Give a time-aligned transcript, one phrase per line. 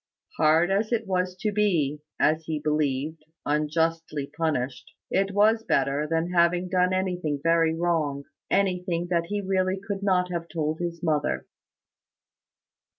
[0.37, 6.31] Hard as it was to be, as he believed, unjustly punished, it was better than
[6.31, 11.45] having done anything very wrong anything that he really could not have told his mother.